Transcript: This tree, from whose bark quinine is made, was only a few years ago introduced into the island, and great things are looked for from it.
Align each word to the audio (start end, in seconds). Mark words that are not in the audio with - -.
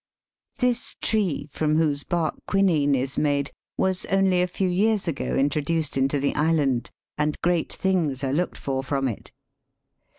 This 0.57 0.95
tree, 0.99 1.47
from 1.51 1.77
whose 1.77 2.01
bark 2.01 2.33
quinine 2.47 2.95
is 2.95 3.19
made, 3.19 3.51
was 3.77 4.07
only 4.07 4.41
a 4.41 4.47
few 4.47 4.67
years 4.67 5.07
ago 5.07 5.35
introduced 5.35 5.95
into 5.95 6.19
the 6.19 6.33
island, 6.33 6.89
and 7.19 7.39
great 7.43 7.71
things 7.71 8.23
are 8.23 8.33
looked 8.33 8.57
for 8.57 8.81
from 8.81 9.07
it. 9.07 9.31